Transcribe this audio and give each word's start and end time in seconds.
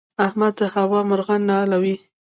احمد 0.25 0.53
د 0.59 0.61
هوا 0.75 0.99
مرغان 1.09 1.41
نالوي. 1.49 1.95